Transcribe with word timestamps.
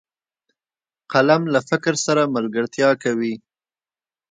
قلم 1.11 1.41
له 1.53 1.59
فکر 1.69 1.93
سره 2.05 2.31
ملګرتیا 2.35 2.89
کوي 3.03 3.33